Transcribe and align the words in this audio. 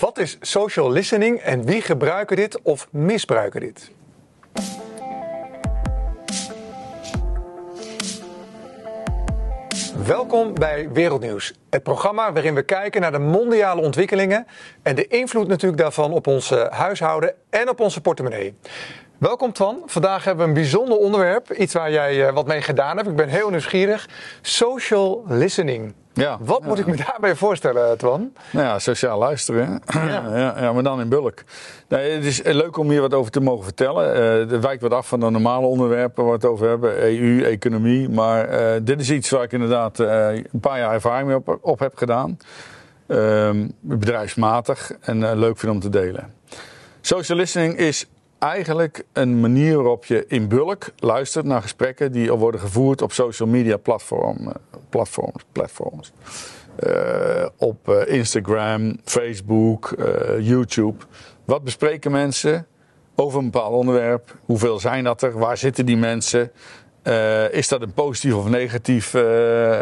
Wat 0.00 0.18
is 0.18 0.38
social 0.40 0.90
listening 0.90 1.38
en 1.38 1.64
wie 1.64 1.82
gebruiken 1.82 2.36
dit 2.36 2.62
of 2.62 2.88
misbruiken 2.90 3.60
dit? 3.60 3.90
Welkom 10.06 10.54
bij 10.54 10.88
Wereldnieuws, 10.92 11.54
het 11.70 11.82
programma 11.82 12.32
waarin 12.32 12.54
we 12.54 12.62
kijken 12.62 13.00
naar 13.00 13.12
de 13.12 13.18
mondiale 13.18 13.80
ontwikkelingen 13.80 14.46
en 14.82 14.94
de 14.94 15.06
invloed 15.06 15.48
natuurlijk 15.48 15.82
daarvan 15.82 16.12
op 16.12 16.26
onze 16.26 16.68
huishouden 16.70 17.34
en 17.50 17.68
op 17.68 17.80
onze 17.80 18.00
portemonnee. 18.00 18.54
Welkom 19.18 19.52
Twan. 19.52 19.82
Vandaag 19.86 20.24
hebben 20.24 20.44
we 20.44 20.50
een 20.50 20.56
bijzonder 20.56 20.98
onderwerp, 20.98 21.52
iets 21.52 21.74
waar 21.74 21.90
jij 21.90 22.26
eh, 22.26 22.34
wat 22.34 22.46
mee 22.46 22.62
gedaan 22.62 22.96
hebt. 22.96 23.08
Ik 23.08 23.16
ben 23.16 23.28
heel 23.28 23.50
nieuwsgierig. 23.50 24.08
Social 24.42 25.24
listening. 25.26 25.94
Ja, 26.14 26.38
Wat 26.40 26.58
ja. 26.62 26.68
moet 26.68 26.78
ik 26.78 26.86
me 26.86 26.96
daarbij 26.96 27.36
voorstellen, 27.36 27.98
Twan? 27.98 28.32
Nou 28.52 28.66
ja, 28.66 28.78
sociaal 28.78 29.18
luisteren. 29.18 29.82
Ja. 29.94 30.54
Ja, 30.60 30.72
maar 30.72 30.82
dan 30.82 31.00
in 31.00 31.08
bulk. 31.08 31.44
Nee, 31.88 32.10
het 32.10 32.24
is 32.24 32.42
leuk 32.42 32.76
om 32.76 32.90
hier 32.90 33.00
wat 33.00 33.14
over 33.14 33.30
te 33.30 33.40
mogen 33.40 33.64
vertellen. 33.64 34.14
Eh 34.14 34.52
het 34.52 34.62
wijkt 34.62 34.82
wat 34.82 34.92
af 34.92 35.08
van 35.08 35.20
de 35.20 35.30
normale 35.30 35.66
onderwerpen 35.66 36.24
waar 36.24 36.32
we 36.32 36.38
het 36.38 36.46
over 36.52 36.68
hebben. 36.68 37.02
EU, 37.02 37.44
economie. 37.44 38.08
Maar 38.08 38.48
eh, 38.48 38.80
dit 38.82 39.00
is 39.00 39.10
iets 39.10 39.30
waar 39.30 39.42
ik 39.42 39.52
inderdaad 39.52 40.00
eh, 40.00 40.34
een 40.34 40.60
paar 40.60 40.78
jaar 40.78 40.92
ervaring 40.92 41.26
mee 41.26 41.36
op, 41.36 41.58
op 41.60 41.78
heb 41.78 41.96
gedaan. 41.96 42.38
Ehm, 43.06 43.68
bedrijfsmatig 43.80 44.92
en 45.00 45.30
eh, 45.30 45.36
leuk 45.36 45.58
vind 45.58 45.72
om 45.72 45.80
te 45.80 45.88
delen. 45.88 46.32
Social 47.00 47.38
listening 47.38 47.76
is 47.76 48.06
eigenlijk 48.44 49.04
een 49.12 49.40
manier 49.40 49.76
waarop 49.76 50.04
je 50.04 50.24
in 50.28 50.48
bulk 50.48 50.86
luistert 50.96 51.44
naar 51.44 51.62
gesprekken 51.62 52.12
die 52.12 52.30
al 52.30 52.38
worden 52.38 52.60
gevoerd 52.60 53.02
op 53.02 53.12
social 53.12 53.48
media 53.48 53.76
platform, 53.76 54.48
eh, 54.48 54.54
platforms. 54.88 55.44
platforms. 55.52 56.12
Eh, 56.76 57.46
op 57.56 57.88
eh, 57.88 58.14
Instagram, 58.14 58.96
Facebook, 59.04 59.94
YouTube. 60.40 61.04
Wat 61.44 61.64
bespreken 61.64 62.10
mensen 62.10 62.66
over 63.14 63.38
een 63.38 63.50
bepaald 63.50 63.74
onderwerp? 63.74 64.36
Hoeveel 64.44 64.78
zijn 64.78 65.04
dat 65.04 65.22
er? 65.22 65.38
Waar 65.38 65.56
zitten 65.56 65.86
die 65.86 65.96
mensen? 65.96 66.52
Is 67.50 67.68
dat 67.68 67.82
een 67.82 67.92
positief 67.92 68.34
of 68.34 68.48
negatief 68.48 69.14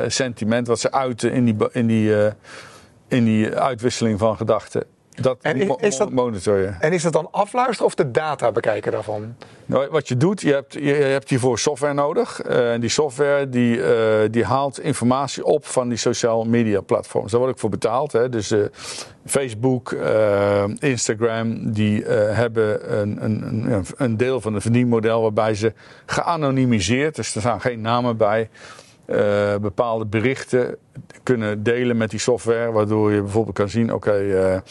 sentiment 0.07 0.67
wat 0.67 0.81
ze 0.81 0.93
uiten 0.93 1.33
in 1.33 1.45
die, 1.45 1.57
in 1.73 1.87
die, 1.87 2.33
in 3.09 3.25
die 3.25 3.55
uitwisseling 3.55 4.19
van 4.19 4.37
gedachten? 4.37 4.92
Dat, 5.21 5.39
En 5.43 5.77
is- 5.81 5.97
dat- 5.97 6.11
monitor 6.11 6.59
je. 6.59 6.73
En 6.81 6.93
is 6.93 7.03
dat 7.03 7.13
dan 7.13 7.29
afluisteren 7.31 7.87
of 7.87 7.95
de 7.95 8.11
data 8.11 8.53
bekijken 8.53 8.93
daarvan? 8.93 9.35
Nou, 9.67 9.89
wat 9.91 10.09
je 10.09 10.17
doet, 10.17 10.41
je 10.41 10.53
hebt, 10.53 10.73
je, 10.73 10.93
hebt 10.93 11.29
hiervoor 11.29 11.59
software 11.59 11.95
nodig. 11.95 12.41
Eh, 12.41 12.73
En 12.73 12.81
die 12.81 12.91
software 12.91 13.49
die, 13.49 13.83
eh, 13.83 14.29
die 14.31 14.45
haalt 14.45 14.81
informatie 14.81 15.45
op 15.45 15.67
van 15.67 15.89
die 15.89 15.99
social 15.99 16.45
media 16.45 16.81
platforms. 16.81 17.31
Daar 17.31 17.41
word 17.41 17.53
ik 17.53 17.59
voor 17.59 17.71
betaald. 17.71 18.13
Hè. 18.13 18.29
Dus 18.29 18.51
eh, 18.51 18.61
Facebook, 19.27 19.93
Instagram, 20.79 21.73
die 21.73 22.05
hebben 22.05 23.01
een, 23.01 23.25
een, 23.25 23.85
een, 23.97 24.17
deel 24.17 24.41
van 24.41 24.55
het 24.55 24.63
verdienmodel 24.63 25.23
waarbij 25.23 25.55
ze 25.55 25.73
geanonimiseerd, 26.07 27.15
dus 27.17 27.35
er 27.35 27.41
staan 27.41 27.61
geen 27.61 27.81
namen 27.81 28.17
bij, 28.17 28.49
bepaalde 29.61 30.07
berichten 30.07 30.77
kunnen 31.23 31.63
delen 31.63 31.97
met 31.97 32.11
die 32.11 32.19
software. 32.21 32.73
Waardoor 32.73 33.13
je 33.13 33.23
bijvoorbeeld 33.23 33.57
kan 33.57 33.69
zien, 33.69 33.93
oké, 33.93 34.63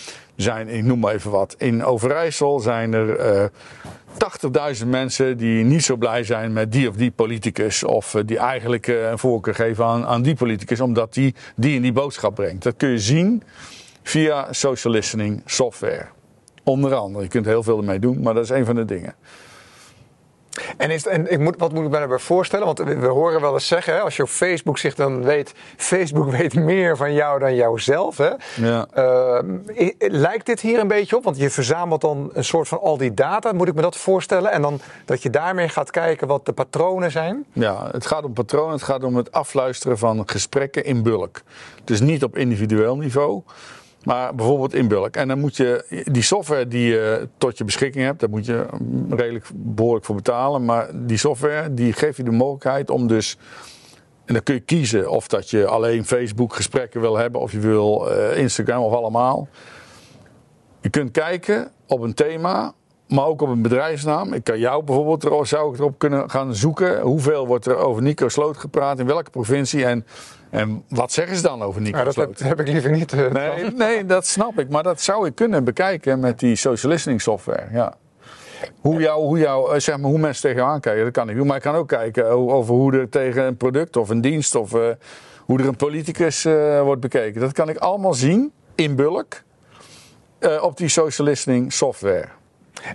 zijn, 0.42 0.67
ik 0.67 0.84
noem 0.84 1.00
maar 1.00 1.14
even 1.14 1.31
wat, 1.31 1.56
in 1.58 1.84
Overijssel 1.84 2.59
zijn 2.59 2.94
er 2.94 3.16
eh 3.16 3.45
80.000 4.81 4.88
mensen 4.88 5.38
die 5.38 5.64
niet 5.64 5.84
zo 5.84 5.95
blij 5.95 6.23
zijn 6.23 6.53
met 6.53 6.72
die 6.72 6.89
of 6.89 6.95
die 6.95 7.11
politicus. 7.11 7.84
Of 7.84 8.16
eh, 8.16 8.22
die 8.25 8.38
eigenlijk 8.38 8.88
eh, 8.88 9.09
een 9.09 9.19
voorkeur 9.19 9.56
geven 9.56 9.86
aan, 9.86 10.06
aan 10.06 10.22
die 10.22 10.36
politicus, 10.36 10.80
omdat 10.80 11.14
die 11.14 11.36
die 11.56 11.75
en 11.75 11.81
die 11.81 11.92
boodschap 11.92 12.36
brengt. 12.36 12.64
Dat 12.64 12.73
kun 12.78 12.89
je 12.89 13.00
zien 13.00 13.44
via 14.03 14.53
social 14.53 14.94
listening 14.94 15.42
software. 15.45 16.06
Onder 16.64 16.94
andere. 16.94 17.23
Je 17.23 17.30
kunt 17.30 17.45
heel 17.45 17.64
veel 17.64 17.78
ermee 17.78 18.00
doen, 18.00 18.22
maar 18.22 18.34
dat 18.34 18.44
is 18.44 18.50
een 18.50 18.66
van 18.66 18.75
de 18.75 18.86
dingen. 18.86 19.16
En, 20.78 20.90
is, 20.92 21.06
en 21.08 21.31
ik 21.31 21.40
moet, 21.40 21.56
wat 21.58 21.72
moet 21.73 21.84
ik 21.86 21.90
me 21.90 21.98
daarbij 21.98 22.17
voorstellen? 22.20 22.66
Want 22.66 22.80
we, 22.80 22.95
we 22.98 23.08
horen 23.08 23.41
wel 23.41 23.53
eens 23.53 23.68
zeggen, 23.68 23.94
hè, 23.94 24.00
als 24.00 24.16
je 24.16 24.24
op 24.24 24.30
Facebook 24.30 24.78
zit, 24.78 24.96
dan 24.96 25.24
weet 25.24 25.53
Facebook 25.78 26.31
weet 26.38 26.53
meer 26.56 26.97
van 26.97 27.13
jou 27.13 27.40
dan 27.40 27.56
jouzelf. 27.56 28.18
Hè? 28.18 28.30
Ja. 28.56 28.86
Eh, 28.94 29.40
i- 29.80 29.96
lijkt 29.97 30.46
dit 30.46 30.59
hier 30.62 30.80
een 30.80 30.88
beetje 30.88 31.16
op? 31.16 31.24
Want 31.24 31.38
je 31.38 31.50
verzamelt 31.50 32.02
dan 32.02 32.30
een 32.34 32.44
soort 32.44 32.68
van 32.68 32.80
al 32.80 32.97
die 32.97 33.13
data. 33.13 33.52
Moet 33.52 33.68
ik 33.68 33.75
me 33.75 33.81
dat 33.81 33.97
voorstellen? 33.97 34.52
En 34.52 34.62
dan 34.62 34.80
dat 35.06 35.24
je 35.24 35.30
daarmee 35.30 35.69
gaat 35.69 35.91
kijken 35.91 36.28
wat 36.28 36.46
de 36.46 36.52
patronen 36.53 37.12
zijn? 37.12 37.46
Ja, 37.53 37.88
het 37.91 38.06
gaat 38.06 38.24
om 38.24 38.34
patronen, 38.34 38.74
het 38.74 38.84
gaat 38.84 39.03
om 39.03 39.16
het 39.16 39.31
afluisteren 39.31 39.97
van 39.97 40.24
gesprekken 40.25 40.86
in 40.86 41.03
bulk. 41.03 41.41
Dus 41.84 42.00
niet 42.00 42.24
op 42.24 42.38
individueel 42.38 42.97
niveau, 42.97 43.41
maar 44.03 44.35
bijvoorbeeld 44.35 44.73
in 44.73 44.88
bulk. 44.88 45.16
En 45.16 45.28
dan 45.28 45.39
moet 45.39 45.56
je 45.56 46.03
die 46.12 46.22
software 46.22 46.67
die 46.67 46.85
je 46.85 47.28
tot 47.38 47.57
je 47.57 47.63
beschikking 47.63 48.06
hebt, 48.06 48.19
daar 48.19 48.29
moet 48.29 48.45
je 48.45 48.66
redelijk 49.09 49.45
behoorlijk 49.53 50.06
voor 50.06 50.16
betalen. 50.16 50.66
Maar 50.66 50.89
die 50.94 51.17
software 51.17 51.73
die 51.73 51.94
geeft 51.94 52.17
je 52.17 52.23
de 52.23 52.31
mogelijkheid 52.31 52.89
om 52.89 53.07
dus. 53.07 53.38
En 54.25 54.34
dan 54.34 54.44
kun 54.44 54.56
je 54.56 54.62
kiezen 54.62 55.09
of 55.09 55.28
dat 55.28 55.50
je 55.50 55.67
alleen 55.67 56.06
Facebook 56.06 56.56
gesprekken 56.56 57.01
wil 57.01 57.17
hebben, 57.17 57.41
of 57.41 57.51
je 57.51 57.59
wil 57.59 58.12
eh, 58.12 58.38
Instagram 58.38 58.84
of 58.84 58.94
allemaal. 58.94 59.47
Je 60.81 60.89
kunt 60.89 61.12
kijken 61.12 61.72
op 61.88 62.01
een 62.01 62.13
thema, 62.13 62.73
maar 63.12 63.26
ook 63.26 63.42
op 63.42 63.50
een 63.50 63.62
bedrijfsnaam. 63.62 64.34
Ik 64.34 64.44
kan 64.44 64.60
jou 64.60 64.84
bijvoorbeeld, 64.84 65.24
er- 65.24 65.48
zou 65.48 65.74
ik 65.74 65.80
erop 65.80 66.00
kunnen 66.00 66.30
gaan 66.30 66.56
zoeken. 66.56 67.02
Hoeveel 67.02 67.48
wordt 67.48 67.66
er 67.66 67.76
over 67.78 68.02
Nico 68.02 68.28
Sloot 68.30 68.58
gepraat, 68.58 69.00
in 69.00 69.06
welke 69.06 69.30
provincie 69.30 69.86
en, 69.86 70.06
en 70.50 70.84
wat 70.90 71.12
zeggen 71.12 71.36
ze 71.36 71.42
dan 71.42 71.62
over 71.62 71.82
Nico 71.82 71.94
Nou, 71.94 72.06
dat 72.06 72.14
Sloot? 72.14 72.40
heb, 72.40 72.48
heb 72.48 72.60
ik 72.60 72.68
liever 72.68 72.92
niet. 72.92 73.14
eh, 73.14 73.32
Nee, 73.32 73.72
nee, 73.72 74.06
dat 74.06 74.26
snap 74.28 74.60
ik. 74.60 74.70
Maar 74.70 74.84
dat 74.84 75.02
zou 75.02 75.26
ik 75.28 75.36
kunnen 75.36 75.64
bekijken 75.64 76.20
met 76.20 76.40
die 76.40 76.56
social 76.56 76.92
listening 76.92 77.22
software. 77.22 77.68
Ja. 77.72 77.94
Hoe, 78.82 79.00
jou, 79.02 79.22
hoe, 79.26 79.38
jou, 79.40 79.74
eh, 79.74 79.80
zeg 79.80 79.98
maar, 79.98 80.10
hoe 80.10 80.20
mensen 80.20 80.42
tegen 80.42 80.58
jou 80.58 80.72
aankijken, 80.72 81.04
dat 81.04 81.14
kan 81.14 81.30
ik 81.30 81.36
doen. 81.36 81.48
Maar 81.48 81.56
ik 81.56 81.62
kan 81.62 81.76
ook 81.76 81.88
kijken 81.88 82.26
over 82.28 82.74
hoe 82.76 82.94
er 82.94 83.10
tegen 83.10 83.44
een 83.44 83.58
product 83.58 83.98
of 83.98 84.10
een 84.10 84.22
dienst 84.22 84.56
of 84.56 84.74
eh, 84.74 84.82
hoe 85.46 85.60
er 85.60 85.68
een 85.68 85.76
politicus 85.76 86.44
wordt 86.84 87.02
bekeken. 87.02 87.42
Dat 87.42 87.52
kan 87.52 87.70
ik 87.70 87.78
allemaal 87.78 88.14
zien 88.14 88.52
in 88.76 88.96
bulk 88.96 89.44
op 90.62 90.78
die 90.78 90.88
social 90.88 91.28
listening 91.28 91.74
software. 91.74 92.28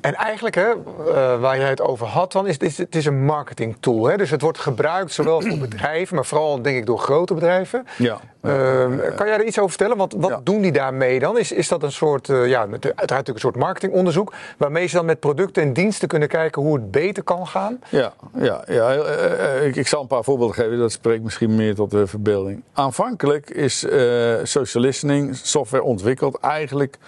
En 0.01 0.15
eigenlijk, 0.15 0.55
hè, 0.55 0.71
eh, 0.71 1.41
waar 1.41 1.59
jij 1.59 1.69
het 1.69 1.81
over 1.81 2.07
had, 2.07 2.33
dan 2.33 2.47
is 2.47 2.53
het, 2.53 2.63
is, 2.63 2.79
het 2.79 2.95
is 2.95 3.07
een 3.07 3.25
marketing 3.25 3.77
tool. 3.81 4.05
Hè? 4.07 4.17
Dus 4.17 4.31
het 4.31 4.41
wordt 4.41 4.59
gebruikt 4.59 5.13
zowel 5.13 5.41
voor 5.41 5.59
bedrijven, 5.69 6.15
maar 6.15 6.25
vooral 6.27 6.63
denk 6.63 6.77
ik 6.77 6.87
door 6.87 6.99
grote 6.99 7.35
bedrijven. 7.35 7.87
Ja. 7.99 8.19
Ehm, 8.41 9.15
kan 9.15 9.27
jij 9.27 9.39
er 9.39 9.45
iets 9.45 9.59
over 9.59 9.71
vertellen? 9.71 9.97
Want 9.97 10.15
wat 10.17 10.31
Ja. 10.31 10.41
doen 10.45 10.61
die 10.61 10.73
daarmee 10.73 11.19
dan? 11.19 11.39
Is, 11.39 11.53
is 11.53 11.69
dat 11.69 11.83
een 11.83 11.93
soort, 11.93 12.29
eh, 12.29 12.49
ja, 12.49 12.67
met, 12.67 12.85
uiteraard 12.85 12.99
natuurlijk 13.11 13.27
een 13.45 13.51
soort 13.53 13.57
marketingonderzoek, 13.57 14.33
waarmee 14.59 14.87
ze 14.87 14.97
dan 14.97 15.05
met 15.05 15.21
producten 15.21 15.63
en 15.63 15.73
diensten 15.73 16.09
kunnen 16.09 16.29
kijken 16.29 16.63
hoe 16.63 16.75
het 16.75 16.91
beter 16.91 17.23
kan 17.23 17.47
gaan? 17.47 17.81
Ja, 17.89 18.13
ja, 18.39 18.65
ja 18.67 18.95
eh, 18.95 19.67
ik, 19.67 19.77
ik 19.77 19.87
zal 19.87 20.01
een 20.01 20.07
paar 20.07 20.25
voorbeelden 20.25 20.57
geven. 20.57 20.79
Dat 20.79 20.93
spreekt 20.93 21.23
misschien 21.23 21.55
meer 21.55 21.75
tot 21.75 21.91
de 21.91 22.07
verbeelding. 22.07 22.63
Aanvankelijk 22.73 23.51
is 23.51 23.79
social 24.43 24.83
listening 24.83 25.37
software 25.37 25.83
ontwikkeld 25.83 26.39
eigenlijk 26.41 26.99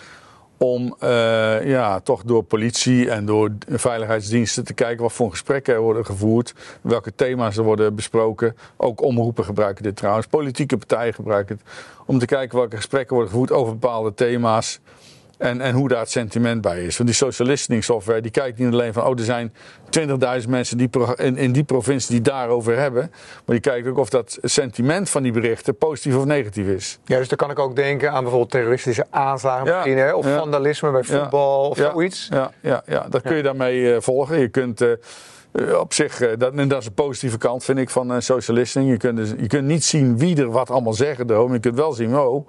om 0.59 0.95
eh, 0.99 1.67
ja, 1.67 2.01
toch 2.01 2.23
door 2.23 2.43
politie 2.43 3.11
en 3.11 3.27
door 3.27 3.51
veiligheidsdiensten 3.69 4.65
te 4.65 4.75
kijken 4.75 5.03
wat 5.03 5.13
voor 5.13 5.31
gesprekken 5.31 5.75
er 5.75 5.81
worden 5.81 6.07
gevoerd, 6.07 6.55
welke 6.81 7.15
thema's 7.15 7.57
er 7.57 7.65
worden 7.65 7.95
besproken. 7.95 8.57
Ook 8.77 9.03
omroepen 9.03 9.45
gebruiken 9.45 9.83
dit 9.83 9.97
trouwens, 9.97 10.27
politieke 10.27 10.77
partijen 10.77 11.15
gebruiken 11.15 11.57
het, 11.57 11.75
om 12.07 12.19
te 12.19 12.27
kijken 12.27 12.59
welke 12.59 12.77
gesprekken 12.77 13.15
worden 13.15 13.33
gevoerd 13.33 13.53
over 13.53 13.73
bepaalde 13.73 14.15
thema's. 14.15 14.81
En, 15.39 15.61
en 15.61 15.75
hoe 15.75 15.89
daar 15.89 16.01
het 16.01 16.11
sentiment 16.11 16.61
bij 16.61 16.85
is. 16.85 16.97
Want 16.97 17.09
die 17.09 17.19
social 17.19 17.49
listening 17.49 17.85
software 17.85 18.21
die 18.21 18.31
kijkt 18.31 18.59
niet 18.59 18.73
alleen 18.73 18.93
van... 18.93 19.05
oh, 19.05 19.19
er 19.19 19.25
zijn 19.25 19.53
20.000 20.43 20.49
mensen 20.49 20.79
die 20.79 20.89
in, 21.17 21.37
in 21.37 21.53
die 21.53 21.65
provincie 21.65 22.11
die 22.11 22.21
daarover 22.21 22.79
hebben. 22.79 23.11
Maar 23.45 23.57
die 23.57 23.61
kijkt 23.61 23.89
ook 23.89 23.99
of 23.99 24.09
dat 24.09 24.39
sentiment 24.43 25.11
van 25.11 25.23
die 25.23 25.33
berichten 25.33 25.77
positief 25.77 26.17
of 26.17 26.25
negatief 26.25 26.67
is. 26.67 26.99
Ja, 27.05 27.19
dus 27.19 27.29
dan 27.29 27.39
kan 27.39 27.51
ik 27.51 27.59
ook 27.59 27.77
denken 27.77 28.13
aan 28.13 28.23
bijvoorbeeld 28.23 28.51
terroristische 28.51 29.07
aanslagen 29.11 29.67
Ja, 29.67 29.75
misschien, 29.75 29.99
hè? 29.99 30.15
of 30.15 30.27
ja. 30.27 30.39
vandalisme 30.39 30.91
bij 30.91 31.03
Ja, 31.07 31.21
voetbal 31.21 31.69
of 31.69 31.77
zoiets. 31.77 32.29
Ja, 32.31 32.51
ja, 32.61 32.83
ja, 32.87 33.07
dat 33.09 33.23
kun 33.23 33.37
je 33.37 33.43
daarmee 33.43 33.95
eh, 33.95 34.01
volgen. 34.01 34.39
Je 34.39 34.49
kunt 34.49 34.81
eh, 34.81 34.91
eh, 35.53 35.79
op 35.79 35.93
zich, 35.93 36.37
dat, 36.37 36.55
en 36.55 36.69
dat 36.69 36.81
is 36.81 36.87
een 36.87 36.95
positieve 36.95 37.39
kant 37.39 37.65
vind 37.65 37.79
ik 37.79 37.91
van 37.91 38.13
eh, 38.13 38.21
social 38.21 38.57
listening. 38.57 38.91
Je 38.91 38.97
kunt, 38.97 39.17
dus, 39.17 39.31
je 39.39 39.47
kunt 39.47 39.67
niet 39.67 39.85
zien 39.85 40.19
wie 40.19 40.37
er 40.37 40.51
wat 40.51 40.71
allemaal 40.71 40.93
zeggen. 40.93 41.27
Maar 41.27 41.53
je 41.53 41.61
kunt 41.61 41.77
wel 41.77 41.93
zien, 41.93 42.19
oh... 42.19 42.49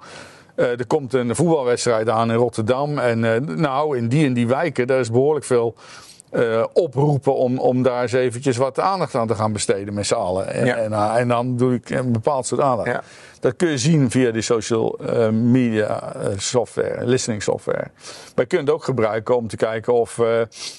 eh, 0.54 0.78
er 0.78 0.86
komt 0.86 1.14
een 1.14 1.36
voetbalwedstrijd 1.36 2.08
aan 2.08 2.30
in 2.30 2.36
Rotterdam. 2.36 2.98
En 2.98 3.34
eh, 3.34 3.40
nou, 3.40 3.96
in 3.96 4.08
die 4.08 4.26
en 4.26 4.32
die 4.32 4.46
wijken, 4.46 4.86
daar 4.86 5.00
is 5.00 5.10
behoorlijk 5.10 5.44
veel 5.44 5.74
eh, 6.30 6.64
oproepen 6.72 7.34
om, 7.34 7.58
om 7.58 7.82
daar 7.82 8.02
eens 8.02 8.12
eventjes 8.12 8.56
wat 8.56 8.80
aandacht 8.80 9.14
aan 9.14 9.26
te 9.26 9.34
gaan 9.34 9.52
besteden 9.52 9.94
met 9.94 10.06
z'n 10.06 10.14
allen. 10.14 10.48
En, 10.52 10.66
Ja. 10.66 10.76
en, 10.76 10.92
en 10.92 11.28
dan 11.28 11.56
doe 11.56 11.74
ik 11.74 11.90
een 11.90 12.12
bepaald 12.12 12.46
soort 12.46 12.60
aandacht. 12.60 12.88
Ja. 12.88 13.02
Dat 13.40 13.56
kun 13.56 13.68
je 13.68 13.78
zien 13.78 14.10
via 14.10 14.30
die 14.30 14.42
social 14.42 14.98
eh, 14.98 15.28
media 15.28 16.14
eh, 16.14 16.28
software, 16.36 17.06
listening 17.06 17.42
software. 17.42 17.90
Maar 18.34 18.44
je 18.44 18.46
kunt 18.46 18.66
het 18.66 18.70
ook 18.70 18.84
gebruiken 18.84 19.36
om 19.36 19.48
te 19.48 19.56
kijken 19.56 19.92
of 19.92 20.18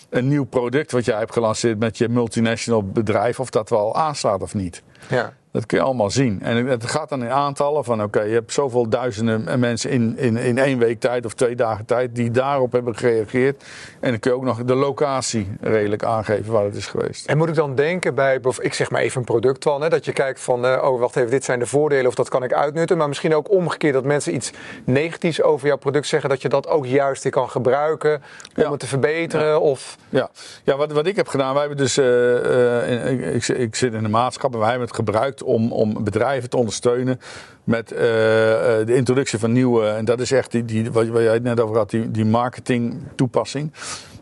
een 0.10 0.28
nieuw 0.28 0.46
product 0.46 0.92
wat 0.92 1.06
jij 1.06 1.18
hebt 1.18 1.34
gelanceerd 1.34 1.80
met 1.80 1.98
je 1.98 2.10
multinational 2.10 2.84
bedrijf, 2.84 3.40
of 3.40 3.50
dat 3.50 3.70
wel 3.70 3.96
aanslaat 3.96 4.42
of 4.42 4.54
niet. 4.54 4.84
Ja. 5.10 5.34
Dat 5.52 5.66
kun 5.66 5.78
je 5.78 5.84
allemaal 5.84 6.10
zien. 6.10 6.42
En 6.42 6.66
het 6.66 6.86
gaat 6.86 7.10
dan 7.10 7.24
in 7.24 7.30
aantallen 7.30 7.84
van 7.84 8.04
oké, 8.04 8.22
je 8.22 8.34
hebt 8.34 8.54
zoveel 8.54 8.90
duizenden 8.90 9.60
mensen 9.60 9.90
in, 9.90 10.18
in, 10.18 10.38
in 10.38 10.58
één 10.58 10.78
week 10.78 11.00
tijd 11.00 11.26
of 11.26 11.34
twee 11.34 11.56
dagen 11.56 11.86
tijd 11.86 12.16
die 12.16 12.32
daarop 12.32 12.72
hebben 12.72 12.96
gereageerd. 12.96 13.64
En 14.00 14.10
dan 14.10 14.20
kun 14.20 14.32
je 14.32 14.38
ook 14.38 14.44
nog 14.44 14.64
de 14.64 14.76
locatie 14.76 15.48
redelijk 15.62 16.04
aangeven 16.04 16.52
waar 16.52 16.64
het 16.64 16.76
is 16.76 16.88
geweest. 16.88 17.26
En 17.26 17.38
moet 17.38 17.50
ik 17.50 17.56
dan 17.56 17.76
denken 17.76 18.16
bij, 18.16 18.40
ik 18.58 18.74
zeg 18.74 18.92
maar 18.92 19.02
even 19.02 19.20
een 19.20 19.26
product 19.26 19.64
van, 19.64 19.82
hè, 19.82 19.90
dat 19.90 20.06
je 20.06 20.14
kijkt 20.14 20.40
van, 20.40 20.66
oh 20.66 21.00
wacht 21.00 21.16
even, 21.16 21.30
dit 21.30 21.44
zijn 21.44 21.60
de 21.60 21.66
voordelen 21.66 22.08
of 22.08 22.16
dat 22.16 22.30
kan 22.30 22.44
ik 22.44 22.51
uitnutten. 22.54 22.98
Maar 22.98 23.08
misschien 23.08 23.36
ook 23.36 23.52
omgekeerd 23.52 23.94
dat 23.94 24.04
mensen 24.04 24.36
iets 24.36 24.52
negatiefs 24.84 25.42
over 25.42 25.68
jouw 25.68 25.78
product 25.78 26.08
zeggen, 26.08 26.30
dat 26.30 26.42
je 26.42 26.50
dat 26.50 26.68
ook 26.68 26.86
juist 26.86 27.24
weer 27.24 27.32
kan 27.32 27.50
gebruiken 27.50 28.22
om 28.56 28.72
het 28.72 28.80
te 28.80 28.88
verbeteren. 28.88 29.48
Ja, 29.48 29.58
of... 29.58 29.98
ja. 30.10 30.30
ja 30.64 30.78
wat, 30.78 30.92
wat 30.92 31.06
ik 31.06 31.16
heb 31.16 31.28
gedaan, 31.28 31.52
wij 31.52 31.60
hebben 31.60 31.78
dus, 31.78 31.98
uh, 31.98 32.06
uh, 32.06 33.36
ik, 33.36 33.48
ik, 33.48 33.76
zit 33.76 33.94
in 33.94 34.04
de 34.04 34.10
maatschappij, 34.10 34.60
wij 34.60 34.70
hebben 34.70 34.88
het 34.88 34.96
gebruikt 34.96 35.44
om, 35.44 35.72
om 35.72 36.04
bedrijven 36.04 36.50
te 36.50 36.58
ondersteunen 36.58 37.20
met 37.64 37.92
uh, 37.92 37.98
de 38.00 38.94
introductie 38.96 39.40
van 39.40 39.52
nieuwe, 39.52 39.88
en 39.88 40.06
dat 40.06 40.20
is 40.20 40.32
echt 40.32 40.52
die, 40.52 40.66
die, 40.66 40.92
wat, 40.92 41.08
jij 41.08 41.34
het 41.34 41.44
net 41.44 41.60
over 41.60 41.78
had, 41.78 41.90
die, 41.90 42.12
die 42.12 42.26
marketing 42.26 43.02
toepassing 43.16 43.72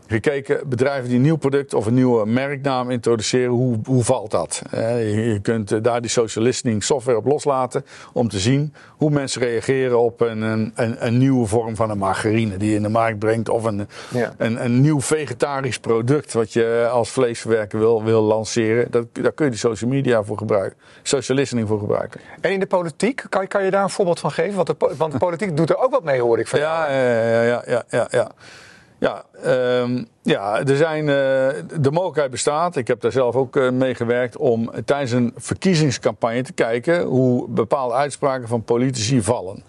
gekeken, 0.09 0.69
bedrijven 0.69 1.07
die 1.07 1.15
een 1.15 1.23
nieuw 1.23 1.35
product 1.35 1.73
of 1.73 1.85
een 1.85 1.93
nieuwe 1.93 2.25
merknaam 2.25 2.89
introduceren, 2.89 3.51
hoe, 3.51 3.79
hoe 3.85 4.03
valt 4.03 4.31
dat? 4.31 4.61
je 4.71 5.39
kunt 5.41 5.71
eh, 5.71 5.79
daar 5.81 6.01
die 6.01 6.09
social 6.09 6.43
listening 6.43 6.83
software 6.83 7.17
op 7.17 7.25
loslaten 7.25 7.85
om 8.13 8.29
te 8.29 8.39
zien 8.39 8.73
hoe 8.89 9.09
mensen 9.09 9.41
reageren 9.41 9.99
op 9.99 10.21
een, 10.21 10.41
een, 10.41 10.71
een 11.05 11.17
nieuwe 11.17 11.47
vorm 11.47 11.75
van 11.75 11.89
een 11.89 11.97
margarine 11.97 12.57
die 12.57 12.69
je 12.69 12.75
in 12.75 12.81
de 12.81 12.89
markt 12.89 13.19
brengt 13.19 13.49
of 13.49 13.63
een, 13.63 13.87
ja. 14.09 14.33
een, 14.37 14.63
een 14.63 14.81
nieuw 14.81 15.01
vegetarisch 15.01 15.79
product 15.79 16.33
wat 16.33 16.53
je 16.53 16.89
als 16.91 17.09
vleesverwerker 17.09 17.79
wil, 17.79 18.03
wil 18.03 18.21
lanceren. 18.21 18.91
Dat, 18.91 19.05
daar 19.11 19.31
kun 19.31 19.45
je 19.45 19.51
die 19.51 19.59
social 19.59 19.89
media 19.89 20.23
voor 20.23 20.37
gebruiken, 20.37 20.77
social 21.03 21.37
listening 21.37 21.67
voor 21.67 21.79
gebruiken. 21.79 22.21
En 22.41 22.51
in 22.51 22.59
de 22.59 22.67
politiek, 22.67 23.23
kan, 23.29 23.47
kan 23.47 23.63
je 23.63 23.71
daar 23.71 23.83
een 23.83 23.89
voorbeeld 23.89 24.19
van 24.19 24.31
geven? 24.31 24.55
Want 24.55 24.67
de, 24.67 24.95
want 24.97 25.11
de 25.11 25.17
politiek 25.17 25.57
doet 25.57 25.69
er 25.69 25.77
ook 25.77 25.91
wat 25.91 26.03
mee, 26.03 26.21
hoor 26.21 26.39
ik 26.39 26.47
van 26.47 26.59
ja, 26.59 26.91
ja, 26.91 27.43
ja, 27.43 27.63
ja, 27.67 27.83
ja, 27.89 28.07
ja. 28.11 28.31
Ja, 28.99 29.25
um, 29.81 30.07
ja 30.21 30.59
er 30.65 30.77
zijn, 30.77 31.01
uh, 31.01 31.07
de 31.79 31.91
mogelijkheid 31.91 32.31
bestaat, 32.31 32.75
ik 32.75 32.87
heb 32.87 33.01
daar 33.01 33.11
zelf 33.11 33.35
ook 33.35 33.55
uh, 33.55 33.69
mee 33.69 33.95
gewerkt, 33.95 34.37
om 34.37 34.71
tijdens 34.85 35.11
een 35.11 35.33
verkiezingscampagne 35.35 36.41
te 36.41 36.53
kijken 36.53 37.03
hoe 37.03 37.49
bepaalde 37.49 37.93
uitspraken 37.93 38.47
van 38.47 38.63
politici 38.63 39.21
vallen. 39.21 39.63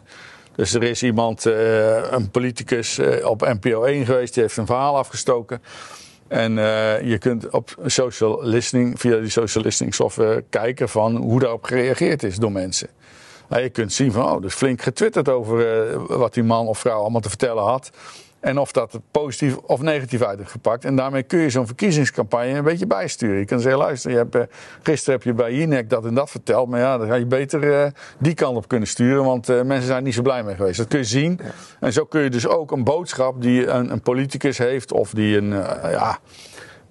Dus 0.55 0.75
er 0.75 0.83
is 0.83 1.03
iemand, 1.03 1.47
uh, 1.47 2.11
een 2.11 2.31
politicus 2.31 3.01
op 3.23 3.41
NPO 3.41 3.85
1 3.85 4.05
geweest, 4.05 4.35
die 4.35 4.43
heeft 4.43 4.57
een 4.57 4.67
verhaal 4.67 4.97
afgestoken. 4.97 5.63
En 6.29 6.55
je 7.05 7.17
kunt 7.19 7.51
op 7.51 7.75
social 7.85 8.39
listening, 8.43 9.01
via 9.01 9.17
die 9.17 9.31
social 9.31 9.65
listening 9.65 9.95
software 9.95 10.45
kijken 10.51 10.89
van 10.89 11.17
hoe 11.17 11.41
daarop 11.41 11.65
gereageerd 11.65 12.23
is 12.23 12.37
door 12.37 12.53
mensen. 12.53 12.89
Nou, 13.49 13.63
je 13.63 13.69
kunt 13.69 13.93
zien 13.93 14.13
van, 14.13 14.25
oh, 14.25 14.43
dus 14.43 14.55
flink 14.55 14.83
getwitterd 14.83 15.29
over 15.29 16.19
wat 16.19 16.35
die 16.35 16.43
man 16.43 16.67
of 16.67 16.79
vrouw 16.79 17.01
allemaal 17.01 17.21
te 17.21 17.29
vertellen 17.29 17.63
had. 17.63 17.91
En 18.41 18.59
of 18.59 18.73
dat 18.73 19.01
positief 19.11 19.57
of 19.57 19.81
negatief 19.81 20.23
uit 20.23 20.41
is 20.41 20.51
gepakt. 20.51 20.85
En 20.85 20.97
daarmee 20.97 21.23
kun 21.23 21.39
je 21.39 21.51
zo'n 21.51 21.67
verkiezingscampagne 21.67 22.53
een 22.53 22.65
beetje 22.65 22.87
bijsturen. 22.87 23.39
Je 23.39 23.45
kan 23.45 23.61
zeggen, 23.61 23.81
luister, 23.81 24.11
je 24.11 24.17
hebt, 24.17 24.37
uh, 24.37 24.43
gisteren 24.83 25.15
heb 25.15 25.25
je 25.25 25.33
bij 25.33 25.55
Jinek 25.55 25.91
dat 25.91 26.05
en 26.05 26.15
dat 26.15 26.31
verteld. 26.31 26.69
Maar 26.69 26.81
ja, 26.81 26.99
dan 26.99 27.09
ga 27.09 27.15
je 27.15 27.27
beter 27.27 27.63
uh, 27.63 27.87
die 28.19 28.35
kant 28.35 28.57
op 28.57 28.69
kunnen 28.69 28.89
sturen. 28.89 29.25
Want 29.25 29.51
uh, 29.51 29.63
mensen 29.63 29.87
zijn 29.87 30.05
niet 30.05 30.15
zo 30.15 30.23
blij 30.23 30.43
mee 30.43 30.55
geweest. 30.55 30.79
Dat 30.79 30.89
kun 30.89 30.99
je 30.99 31.05
zien. 31.05 31.41
En 31.81 31.93
zo 31.93 32.05
kun 32.05 32.23
je 32.23 32.31
dus 32.31 32.47
ook 32.47 32.71
een 32.73 32.85
boodschap 32.85 33.43
die 33.43 33.67
een, 33.67 33.93
een 33.93 34.01
politicus 34.01 34.59
heeft. 34.59 34.93
Of 34.93 35.11
die 35.11 35.37
een, 35.37 35.49
ja, 35.83 36.19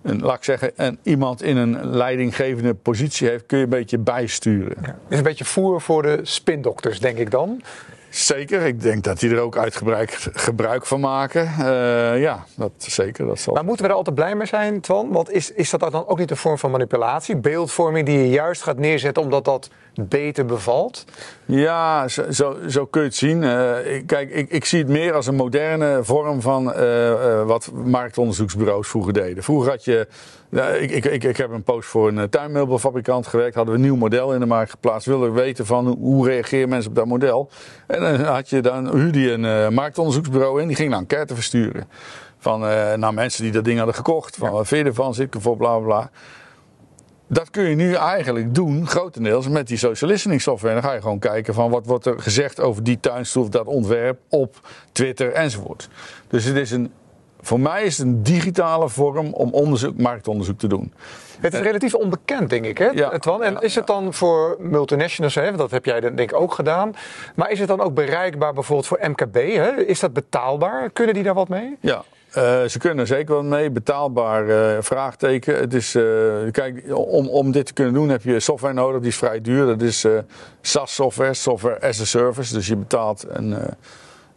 een, 0.02 0.22
laat 0.22 0.38
ik 0.38 0.44
zeggen, 0.44 0.72
een, 0.76 1.00
iemand 1.04 1.44
in 1.44 1.58
een 1.58 1.90
leidinggevende 1.90 2.74
positie 2.74 3.28
heeft. 3.28 3.46
Kun 3.46 3.58
je 3.58 3.64
een 3.64 3.70
beetje 3.70 3.98
bijsturen. 3.98 4.78
Ja. 4.82 4.98
Is 5.08 5.18
een 5.18 5.24
beetje 5.24 5.46
voer 5.46 5.82
voor 5.82 6.02
de 6.02 6.20
spindokters, 6.22 7.00
denk 7.00 7.18
ik 7.18 7.32
dan. 7.32 7.62
Zeker, 8.10 8.62
ik 8.62 8.82
denk 8.82 9.04
dat 9.04 9.20
die 9.20 9.32
er 9.32 9.40
ook 9.40 9.58
uitgebreid 9.58 10.30
gebruik 10.34 10.86
van 10.86 11.00
maken. 11.00 11.54
Uh, 11.60 12.22
ja, 12.22 12.46
dat 12.56 12.72
zeker. 12.78 13.26
Dat 13.26 13.40
zal... 13.40 13.54
Maar 13.54 13.66
moeten 13.66 13.86
we 13.86 13.92
er 13.92 13.98
altijd 13.98 14.16
blij 14.16 14.36
mee 14.36 14.48
zijn, 14.48 14.82
Twan? 14.82 15.12
Want 15.12 15.32
is, 15.32 15.52
is 15.52 15.70
dat 15.70 15.80
dan 15.80 16.08
ook 16.08 16.18
niet 16.18 16.32
een 16.32 16.38
vorm 16.38 16.58
van 16.58 16.72
manipulatie? 16.72 17.38
Beeldvorming 17.38 18.06
die 18.06 18.18
je 18.18 18.30
juist 18.30 18.62
gaat 18.62 18.78
neerzetten 18.78 19.24
omdat 19.24 19.46
dat 19.46 19.70
beter 19.94 20.46
bevalt? 20.46 21.06
Ja, 21.46 22.08
zo, 22.08 22.32
zo, 22.32 22.58
zo 22.68 22.86
kun 22.86 23.02
je 23.02 23.08
het 23.08 23.16
zien. 23.16 23.42
Uh, 23.42 23.76
kijk, 24.06 24.30
ik, 24.30 24.50
ik, 24.50 24.66
zie 24.66 24.80
het 24.80 24.88
meer 24.88 25.14
als 25.14 25.28
een 25.28 25.36
moderne 25.36 26.00
vorm 26.02 26.42
van 26.42 26.74
uh, 26.78 27.46
wat 27.46 27.72
marktonderzoeksbureaus 27.74 28.88
vroeger 28.88 29.14
deden. 29.14 29.44
Vroeger 29.44 29.70
had 29.70 29.84
je 29.84 30.08
ja, 30.52 30.68
ik, 30.68 30.92
ik, 30.92 31.06
ik, 31.06 31.24
ik, 31.24 31.38
heb 31.38 31.52
een 31.52 31.64
post 31.64 31.90
voor 31.90 32.08
een 32.08 32.30
tuinmeubelfabrikant 32.30 33.28
gewerkt. 33.28 33.56
Hadden 33.56 33.74
we 33.74 33.80
een 33.80 33.86
nieuw 33.86 33.96
model 33.96 34.34
in 34.34 34.40
de 34.40 34.46
markt 34.46 34.72
geplaatst. 34.72 35.08
Wilden 35.08 35.34
we 35.34 35.42
weten 35.42 35.66
van 35.66 35.88
hoe 35.88 36.28
reageren 36.28 36.70
mensen 36.70 36.90
op 36.90 36.96
dat 36.96 37.06
model. 37.06 37.50
En 37.88 37.99
dan 38.00 38.22
had 38.22 38.50
je 38.50 38.62
dan, 38.62 38.92
huurde 38.92 39.20
je 39.20 39.32
een 39.32 39.44
uh, 39.44 39.70
marktonderzoeksbureau 39.70 40.62
in. 40.62 40.68
Die 40.68 40.76
ging 40.76 40.92
dan 40.92 41.00
enquête 41.00 41.36
versturen. 41.36 41.88
Van 42.38 42.64
uh, 42.64 42.94
naar 42.94 43.14
mensen 43.14 43.44
die 43.44 43.52
dat 43.52 43.64
ding 43.64 43.78
hadden 43.78 43.96
gekocht. 43.96 44.36
Van 44.36 44.52
wat 44.52 44.68
vind 44.68 44.82
je 44.82 44.88
ervan? 44.88 45.14
Zit 45.14 45.26
ik 45.26 45.36
ervoor? 45.36 45.58
Bla 45.58 45.78
bla 45.78 45.86
bla. 45.86 46.10
Dat 47.28 47.50
kun 47.50 47.64
je 47.64 47.76
nu 47.76 47.94
eigenlijk 47.94 48.56
doen, 48.56 48.88
grotendeels, 48.88 49.48
met 49.48 49.68
die 49.68 49.78
social 49.78 50.10
listening 50.10 50.42
software. 50.42 50.74
Dan 50.74 50.84
ga 50.84 50.94
je 50.94 51.02
gewoon 51.02 51.20
kijken 51.20 51.54
van 51.54 51.70
wat 51.70 51.86
wordt 51.86 52.06
er 52.06 52.20
gezegd 52.20 52.60
over 52.60 52.84
die 52.84 53.00
tuinstoel 53.00 53.44
of 53.44 53.50
dat 53.50 53.66
ontwerp 53.66 54.20
op 54.30 54.68
Twitter 54.92 55.32
enzovoort. 55.32 55.90
Dus 56.28 56.44
het 56.44 56.56
is 56.56 56.72
een 56.72 56.92
voor 57.42 57.60
mij 57.60 57.84
is 57.84 57.98
het 57.98 58.08
een 58.08 58.24
digitale 58.24 58.90
vorm 58.90 59.34
om 59.34 59.54
onderzoek, 59.54 59.98
marktonderzoek 59.98 60.60
te 60.60 60.68
doen. 60.68 60.94
Het 61.40 61.54
is 61.54 61.60
relatief 61.60 61.96
onbekend, 61.96 62.50
denk 62.50 62.66
ik, 62.66 62.78
hè, 62.78 62.88
ja, 62.88 63.18
Twan? 63.18 63.44
En 63.44 63.62
is 63.62 63.76
het 63.76 63.88
dan 63.88 64.14
voor 64.14 64.56
multinationals, 64.60 65.36
hè, 65.36 65.52
dat 65.56 65.72
heb 65.72 65.86
jij 65.86 66.00
denk 66.00 66.20
ik 66.20 66.34
ook 66.34 66.54
gedaan, 66.54 66.96
maar 67.36 67.52
is 67.52 67.60
het 67.60 67.68
dan 67.68 67.82
ook 67.82 67.94
bereikbaar 67.94 68.54
bijvoorbeeld 68.54 68.88
voor 68.88 69.00
MKB? 69.02 69.36
Hè? 69.36 69.86
Is 69.86 70.00
dat 70.00 70.14
betaalbaar? 70.14 70.90
Kunnen 70.90 71.14
die 71.14 71.24
daar 71.24 71.34
wat 71.34 71.50
mee? 71.50 71.78
Ja, 71.80 72.04
uh, 72.38 72.64
ze 72.64 72.78
kunnen 72.80 73.00
er 73.00 73.08
zeker 73.08 73.36
wat 73.36 73.44
mee. 73.44 73.70
Betaalbaar 73.70 74.46
uh, 74.46 74.78
vraagteken. 74.80 75.56
Het 75.56 75.74
is, 75.74 75.96
uh, 75.96 76.04
kijk, 76.52 76.84
om, 76.94 77.28
om 77.28 77.52
dit 77.52 77.66
te 77.66 77.74
kunnen 77.74 77.94
doen 77.94 78.10
heb 78.10 78.24
je 78.24 78.40
software 78.40 78.74
nodig. 78.74 79.00
Die 79.00 79.10
is 79.10 79.18
vrij 79.18 79.42
duur. 79.42 79.66
Dat 79.66 79.82
is 79.82 80.06
SaaS 80.62 80.96
software, 80.96 81.34
software 81.34 81.82
as 81.82 82.02
a 82.02 82.06
service. 82.06 82.54
Dus 82.54 82.68
je 82.68 82.76
betaalt 82.76 83.26
een 83.28 83.56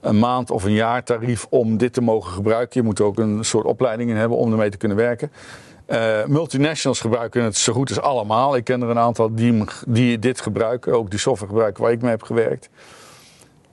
een 0.03 0.19
maand 0.19 0.51
of 0.51 0.65
een 0.65 0.73
jaar 0.73 1.05
tarief 1.05 1.47
om 1.51 1.77
dit 1.77 1.93
te 1.93 2.01
mogen 2.01 2.33
gebruiken. 2.33 2.81
Je 2.81 2.87
moet 2.87 2.99
er 2.99 3.05
ook 3.05 3.19
een 3.19 3.45
soort 3.45 3.65
opleiding 3.65 4.11
in 4.11 4.17
hebben 4.17 4.39
om 4.39 4.51
ermee 4.51 4.71
te 4.71 4.77
kunnen 4.77 4.97
werken. 4.97 5.33
Uh, 5.89 6.25
multinationals 6.27 7.01
gebruiken 7.01 7.43
het 7.43 7.57
zo 7.57 7.73
goed 7.73 7.89
als 7.89 8.01
allemaal. 8.01 8.57
Ik 8.57 8.65
ken 8.65 8.83
er 8.83 8.89
een 8.89 8.99
aantal 8.99 9.35
die, 9.35 9.65
die 9.87 10.19
dit 10.19 10.41
gebruiken, 10.41 10.93
ook 10.93 11.11
die 11.11 11.19
software 11.19 11.53
gebruiken 11.53 11.83
waar 11.83 11.93
ik 11.93 12.03
mee 12.03 12.11
heb 12.11 12.23
gewerkt. 12.23 12.69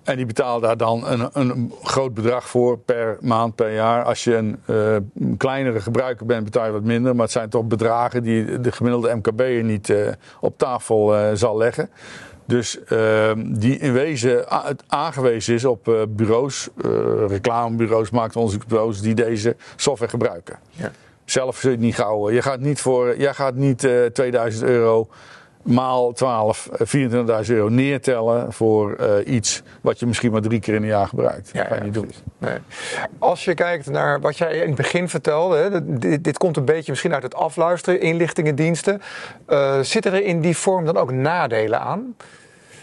En 0.03 0.15
die 0.15 0.25
betalen 0.25 0.61
daar 0.61 0.77
dan 0.77 1.07
een, 1.07 1.29
een 1.33 1.73
groot 1.83 2.13
bedrag 2.13 2.49
voor 2.49 2.77
per 2.77 3.17
maand, 3.21 3.55
per 3.55 3.73
jaar. 3.73 4.03
Als 4.03 4.23
je 4.23 4.35
een, 4.35 4.59
een, 4.65 5.37
kleinere 5.37 5.79
gebruiker 5.79 6.25
bent, 6.25 6.43
betaal 6.43 6.65
je 6.65 6.71
wat 6.71 6.83
minder. 6.83 7.13
Maar 7.15 7.23
het 7.23 7.31
zijn 7.31 7.49
toch 7.49 7.65
bedragen 7.65 8.23
die 8.23 8.59
de 8.59 8.71
gemiddelde 8.71 9.15
MKB'er 9.15 9.63
niet 9.63 9.89
uh, 9.89 10.07
op 10.39 10.57
tafel 10.57 11.15
zal 11.33 11.57
leggen. 11.57 11.89
Dus 12.49 12.77
uh, 12.91 13.31
die 13.45 13.77
in 13.77 13.93
wezen 13.93 14.45
aangewezen 14.87 15.53
is 15.53 15.65
op 15.65 15.87
uh, 15.87 16.01
bureaus, 16.09 16.69
uh, 16.85 16.91
reclamebureaus, 17.27 18.09
marktonderzoeksbureaus 18.09 19.01
die 19.01 19.15
deze 19.15 19.55
software 19.75 20.11
gebruiken. 20.11 20.59
Ja. 20.71 20.91
Zelf 21.25 21.57
zul 21.57 21.69
je 21.69 21.75
het 21.75 21.85
niet 21.85 21.95
gauw. 21.95 22.29
Je 22.29 22.41
gaat 22.41 22.59
niet 22.59 22.81
voor, 22.81 23.17
jij 23.17 23.33
gaat 23.33 23.55
niet 23.55 23.87
2000 24.13 24.63
eh, 24.63 24.69
euro 24.69 25.09
maal 25.63 26.11
12, 26.11 26.69
24.000 26.71 27.15
euro 27.47 27.69
neertellen 27.69 28.53
voor 28.53 28.97
iets 29.25 29.61
wat 29.81 29.99
je 29.99 30.05
misschien 30.05 30.31
maar 30.31 30.41
drie 30.41 30.59
keer 30.59 30.75
in 30.75 30.81
een 30.81 30.87
jaar 30.87 31.07
gebruikt. 31.07 31.49
Ja, 31.53 31.63
dat 31.63 31.77
je 31.77 31.83
niet 31.83 31.93
doen. 31.93 32.11
Nee. 32.37 32.57
Als 33.19 33.45
je 33.45 33.53
kijkt 33.53 33.89
naar 33.89 34.19
wat 34.19 34.37
jij 34.37 34.57
in 34.57 34.67
het 34.67 34.75
begin 34.75 35.09
vertelde, 35.09 35.57
hè, 35.57 35.97
dit, 35.99 36.23
dit, 36.23 36.37
komt 36.37 36.57
een 36.57 36.65
beetje 36.65 36.91
misschien 36.91 37.13
uit 37.13 37.23
het 37.23 37.35
afluisteren, 37.35 38.01
inlichtingendiensten. 38.01 39.01
zitten 39.81 40.13
er 40.13 40.23
in 40.23 40.41
die 40.41 40.57
vorm 40.57 40.85
dan 40.85 40.97
ook 40.97 41.11
nadelen 41.11 41.81
aan? 41.81 42.15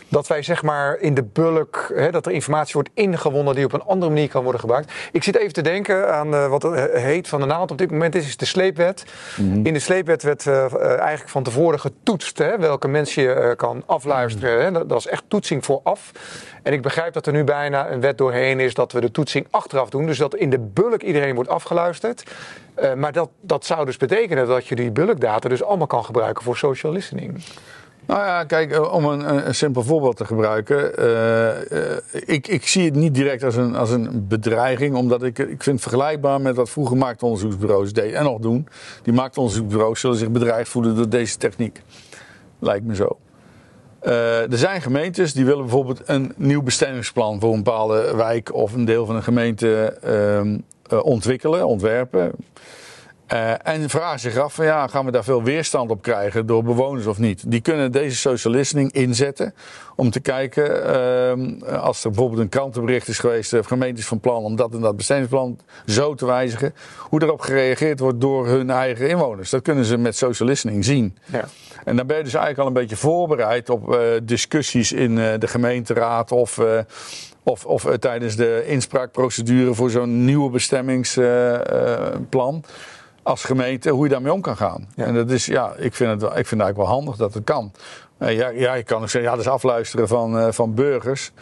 Dat 0.09 0.27
wij 0.27 0.43
zeg 0.43 0.63
maar 0.63 0.99
in 0.99 1.15
de 1.15 1.23
bulk, 1.23 1.93
hè, 1.95 2.11
dat 2.11 2.27
er 2.27 2.33
informatie 2.33 2.73
wordt 2.73 2.91
ingewonnen 2.95 3.55
die 3.55 3.65
op 3.65 3.73
een 3.73 3.83
andere 3.83 4.11
manier 4.11 4.29
kan 4.29 4.43
worden 4.43 4.61
gebruikt. 4.61 4.93
Ik 5.13 5.25
zit 5.25 5.37
even 5.37 5.53
te 5.53 5.61
denken 5.61 6.15
aan 6.15 6.35
uh, 6.35 6.49
wat 6.49 6.63
het 6.63 6.93
heet 6.93 7.29
van 7.29 7.41
de 7.41 7.47
naald 7.47 7.71
op 7.71 7.79
dit 7.79 7.91
moment 7.91 8.15
is, 8.15 8.27
is 8.27 8.37
de 8.37 8.45
sleepwet. 8.45 9.05
Mhm. 9.37 9.67
In 9.67 9.73
de 9.73 9.79
sleepwet 9.79 10.23
werd 10.23 10.45
uh, 10.45 10.75
eigenlijk 10.99 11.29
van 11.29 11.43
tevoren 11.43 11.81
getoetst 11.81 12.39
hè, 12.39 12.59
welke 12.59 12.89
mensen 12.89 13.23
je 13.23 13.55
kan 13.57 13.83
afluisteren. 13.87 14.65
Hè. 14.65 14.73
Dat, 14.73 14.89
dat, 14.89 14.99
is 14.99 15.07
echt 15.07 15.25
toetsing 15.29 15.65
vooraf. 15.65 16.13
En 16.63 16.73
ik 16.73 16.83
begrijp 16.83 17.13
dat 17.13 17.27
er 17.27 17.33
nu 17.33 17.45
bijna 17.45 17.91
een 17.91 18.01
wet 18.01 18.19
doorheen 18.19 18.61
is 18.61 18.75
dat 18.75 18.93
we 18.93 19.01
de 19.01 19.11
toetsing 19.11 19.47
achteraf 19.51 19.91
doen. 19.91 20.07
Dus 20.07 20.19
dat 20.19 20.35
in 20.35 20.51
de 20.51 20.59
bulk 20.59 21.03
iedereen 21.03 21.35
wordt 21.35 21.51
afgeluisterd. 21.51 22.23
maar 22.97 23.13
dat, 23.13 23.29
dat 23.41 23.65
zou 23.65 23.85
dus 23.85 23.97
betekenen 23.97 24.47
dat 24.47 24.67
je 24.67 24.75
die 24.75 24.91
bulkdata 24.91 25.49
dus 25.49 25.63
allemaal 25.63 25.87
kan 25.87 26.05
gebruiken 26.05 26.45
voor 26.45 26.57
social 26.57 26.93
listening. 26.93 27.43
Nou 28.07 28.27
ja, 28.27 28.45
kijk, 28.45 28.73
eh, 28.73 28.93
om 28.93 29.05
een, 29.05 29.47
een 29.47 29.55
simpel 29.55 29.83
voorbeeld 29.83 30.17
te 30.17 30.25
gebruiken. 30.25 31.05
Uh, 31.05 32.27
ik, 32.27 32.49
ik, 32.49 32.67
zie 32.67 32.85
het 32.85 32.95
niet 32.95 33.15
direct 33.15 33.43
als 33.43 33.57
een, 33.57 33.77
als 33.77 33.91
een 33.91 34.27
bedreiging, 34.29 34.95
omdat 34.95 35.23
ik, 35.23 35.39
ik 35.39 35.63
vind 35.63 35.81
het 35.81 35.81
vergelijkbaar 35.81 36.41
met 36.41 36.57
wat 36.57 36.71
vroeger 36.71 36.97
marktonderzoeksbureaus 36.97 37.93
deden 37.93 38.19
en 38.19 38.25
nog 38.25 38.39
doen. 38.39 38.69
Die 39.03 39.13
marktonderzoeksbureaus 39.13 40.01
zullen 40.01 40.17
zich 40.17 40.31
bedreigd 40.31 40.69
voelen 40.69 40.97
door 40.97 41.09
deze 41.09 41.37
techniek. 41.37 41.83
Lijkt 42.59 42.85
me 42.85 42.95
zo. 42.95 43.19
Er 44.01 44.59
zijn 44.59 44.83
gemeentes 44.83 45.33
die 45.33 45.45
willen 45.45 45.63
bijvoorbeeld 45.63 46.03
een 46.05 46.33
nieuw 46.37 46.63
bestemmingsplan 46.63 47.41
voor 47.41 47.53
een 47.53 47.63
bepaalde 47.63 48.17
wijk 48.17 48.55
of 48.55 48.73
een 48.73 48.85
deel 48.85 49.07
van 49.07 49.17
een 49.17 49.23
gemeente 49.23 49.99
uh, 50.93 51.05
ontwikkelen, 51.05 51.67
ontwerpen. 51.67 52.33
Uh, 53.33 53.67
en 53.67 53.91
vragen 53.91 54.21
zich 54.21 54.37
af: 54.37 54.55
van, 54.55 54.65
ja, 54.65 54.87
gaan 54.87 55.05
we 55.05 55.11
daar 55.11 55.25
veel 55.25 55.43
weerstand 55.43 55.91
op 55.91 56.03
krijgen 56.03 56.47
door 56.47 56.63
bewoners 56.63 57.07
of 57.07 57.19
niet? 57.19 57.51
Die 57.51 57.61
kunnen 57.61 57.93
deze 57.93 58.17
social 58.17 58.53
listening 58.53 58.93
inzetten 58.93 59.55
om 59.97 60.11
te 60.11 60.21
kijken, 60.21 60.91
uh, 61.71 61.83
als 61.83 62.05
er 62.05 62.11
bijvoorbeeld 62.11 62.41
een 62.41 62.49
krantenbericht 62.49 63.09
is 63.09 63.19
geweest, 63.19 63.51
de 63.51 63.65
gemeente 63.65 64.01
is 64.01 64.07
van 64.07 64.21
plan 64.21 64.45
om 64.45 64.57
dat 64.57 64.75
en 64.75 64.81
dat 64.81 64.97
bestemmingsplan 64.97 65.59
zo 65.87 66.15
te 66.15 66.27
wijzigen, 66.27 66.75
hoe 66.99 67.23
erop 67.23 67.41
gereageerd 67.41 68.01
wordt 68.01 68.21
door 68.21 68.47
hun 68.47 68.71
eigen 68.71 69.09
inwoners. 69.09 69.51
Dat 69.51 69.63
kunnen 69.63 69.85
ze 69.85 69.97
met 69.97 70.17
social 70.17 70.49
listening 70.49 70.85
zien. 70.85 71.17
Ja. 71.25 71.45
En 71.85 71.97
dan 71.97 72.07
ben 72.07 72.17
je 72.17 72.23
dus 72.23 72.35
eigenlijk 72.35 72.63
al 72.63 72.67
een 72.67 72.73
beetje 72.83 72.97
voorbereid 72.97 73.71
op 73.71 73.95
uh, 73.95 74.01
discussies 74.23 74.93
in 74.93 75.15
de 75.15 75.47
gemeenteraad 75.47 76.33
of 76.33 76.61
of, 77.43 77.65
of 77.65 77.87
tijdens 77.99 78.37
de 78.37 78.65
inspraakprocedure 78.67 79.75
voor 79.75 79.91
zo'n 79.91 80.25
nieuwe 80.25 80.51
bestemmingsplan 80.51 82.65
als 83.27 83.45
gemeente 83.45 83.91
hoe 83.91 84.05
je 84.05 84.11
daarmee 84.11 84.33
om 84.33 84.41
kan 84.41 84.57
gaan. 84.57 84.89
En 84.97 85.15
dat 85.15 85.31
is, 85.31 85.47
ja, 85.47 85.75
ik 85.77 85.95
vind, 85.95 86.11
het, 86.11 86.23
ik 86.23 86.47
vind 86.47 86.51
het 86.51 86.61
eigenlijk 86.61 86.77
wel 86.77 86.87
handig 86.87 87.17
dat 87.17 87.35
het 87.35 87.45
kan. 87.45 87.73
Ja, 88.19 88.49
ja, 88.49 88.75
je 88.75 88.83
kan 88.83 89.03
ook 89.03 89.09
zeggen, 89.09 89.31
ja, 89.31 89.37
dat 89.37 89.45
is 89.45 89.51
afluisteren 89.51 90.09
van, 90.09 90.37
uh, 90.37 90.49
van 90.51 90.75
burgers. 90.75 91.33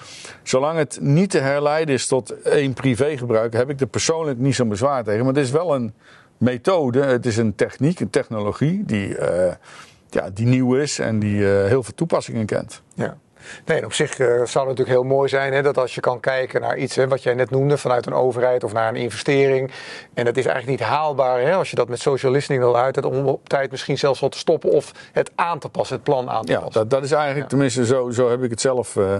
Zolang 0.42 0.78
het 0.78 0.98
niet 1.00 1.30
te 1.30 1.38
herleiden 1.38 1.94
is 1.94 2.06
tot 2.06 2.42
één 2.42 2.72
privégebruik, 2.72 3.52
heb 3.52 3.70
ik 3.70 3.80
er 3.80 3.86
persoonlijk 3.86 4.38
niet 4.38 4.54
zo'n 4.54 4.68
bezwaar 4.68 5.04
tegen. 5.04 5.24
Maar 5.24 5.34
het 5.34 5.44
is 5.44 5.50
wel 5.50 5.74
een 5.74 5.94
methode, 6.38 7.02
het 7.02 7.26
is 7.26 7.36
een 7.36 7.54
techniek, 7.54 8.00
een 8.00 8.10
technologie 8.10 8.84
die, 8.84 9.08
uh, 9.08 9.52
ja, 10.10 10.30
die 10.30 10.46
nieuw 10.46 10.74
is 10.74 10.98
en 10.98 11.18
die 11.18 11.44
heel 11.44 11.82
veel 11.82 11.94
toepassingen 11.94 12.46
kent. 12.46 12.82
Ja. 12.94 13.16
Nee, 13.64 13.84
op 13.84 13.92
zich 13.92 14.18
uh, 14.18 14.26
zou 14.26 14.38
het 14.38 14.54
natuurlijk 14.54 14.88
heel 14.88 15.02
mooi 15.02 15.28
zijn 15.28 15.52
hè, 15.52 15.62
dat 15.62 15.78
als 15.78 15.94
je 15.94 16.00
kan 16.00 16.20
kijken 16.20 16.60
naar 16.60 16.76
iets 16.76 16.96
hè, 16.96 17.08
wat 17.08 17.22
jij 17.22 17.34
net 17.34 17.50
noemde 17.50 17.78
vanuit 17.78 18.06
een 18.06 18.12
overheid 18.12 18.64
of 18.64 18.72
naar 18.72 18.88
een 18.88 18.96
investering. 18.96 19.70
En 20.14 20.24
dat 20.24 20.36
is 20.36 20.46
eigenlijk 20.46 20.78
niet 20.80 20.88
haalbaar 20.88 21.40
hè, 21.40 21.54
als 21.54 21.70
je 21.70 21.76
dat 21.76 21.88
met 21.88 22.00
social 22.00 22.32
listening 22.32 22.62
wil 22.62 22.76
uit, 22.76 23.04
om 23.04 23.26
op 23.26 23.48
tijd 23.48 23.70
misschien 23.70 23.98
zelfs 23.98 24.20
wat 24.20 24.32
te 24.32 24.38
stoppen 24.38 24.70
of 24.70 24.92
het 25.12 25.30
aan 25.34 25.58
te 25.58 25.68
passen, 25.68 25.96
het 25.96 26.04
plan 26.04 26.30
aan 26.30 26.44
te 26.44 26.52
ja, 26.52 26.60
passen. 26.60 26.80
Dat, 26.80 26.90
dat 26.90 27.04
is 27.04 27.12
eigenlijk, 27.12 27.42
ja. 27.42 27.48
tenminste 27.48 27.86
zo, 27.86 28.10
zo 28.10 28.30
heb 28.30 28.42
ik 28.42 28.50
het 28.50 28.60
zelf 28.60 28.96
uh, 28.96 29.16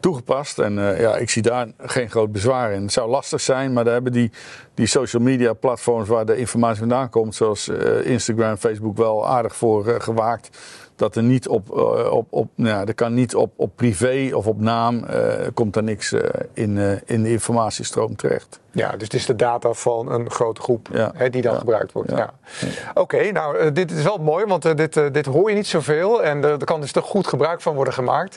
toegepast. 0.00 0.58
En 0.58 0.78
uh, 0.78 1.00
ja, 1.00 1.16
ik 1.16 1.30
zie 1.30 1.42
daar 1.42 1.66
geen 1.78 2.10
groot 2.10 2.32
bezwaar 2.32 2.72
in. 2.72 2.82
Het 2.82 2.92
zou 2.92 3.10
lastig 3.10 3.40
zijn, 3.40 3.72
maar 3.72 3.84
daar 3.84 3.92
hebben 3.92 4.12
die, 4.12 4.32
die 4.74 4.86
social 4.86 5.22
media 5.22 5.52
platforms 5.52 6.08
waar 6.08 6.26
de 6.26 6.36
informatie 6.36 6.78
vandaan 6.78 7.10
komt, 7.10 7.34
zoals 7.34 7.68
Instagram, 8.02 8.56
Facebook, 8.56 8.96
wel 8.96 9.28
aardig 9.28 9.56
voor 9.56 9.84
gewaakt 10.00 10.58
dat 10.96 11.16
er 11.16 11.22
niet 11.22 11.48
op, 11.48 11.76
uh, 11.76 12.12
op, 12.12 12.26
op 12.30 12.48
nou 12.54 12.68
ja, 12.68 12.86
er 12.86 12.94
kan 12.94 13.14
niet 13.14 13.34
op, 13.34 13.52
op 13.56 13.76
privé 13.76 14.30
of 14.32 14.46
op 14.46 14.60
naam, 14.60 15.04
uh, 15.10 15.32
komt 15.54 15.76
er 15.76 15.82
niks 15.82 16.12
uh, 16.12 16.20
in, 16.52 17.00
in 17.04 17.22
de 17.22 17.30
informatiestroom 17.30 18.16
terecht. 18.16 18.60
Ja, 18.70 18.90
dus 18.90 19.02
het 19.02 19.14
is 19.14 19.26
de 19.26 19.36
data 19.36 19.72
van 19.72 20.12
een 20.12 20.30
grote 20.30 20.60
groep 20.60 20.88
ja. 20.92 21.12
hè, 21.14 21.30
die 21.30 21.42
dan 21.42 21.52
ja. 21.52 21.58
gebruikt 21.58 21.92
wordt. 21.92 22.10
Ja. 22.10 22.34
Oké, 22.90 23.00
okay, 23.00 23.30
nou, 23.30 23.72
dit 23.72 23.90
is 23.90 24.02
wel 24.02 24.18
mooi, 24.18 24.44
want 24.44 24.76
dit, 24.76 25.14
dit 25.14 25.26
hoor 25.26 25.50
je 25.50 25.56
niet 25.56 25.66
zoveel 25.66 26.22
en 26.22 26.44
er 26.44 26.64
kan 26.64 26.80
dus 26.80 26.92
toch 26.92 27.06
goed 27.06 27.26
gebruik 27.26 27.60
van 27.60 27.74
worden 27.74 27.94
gemaakt. 27.94 28.36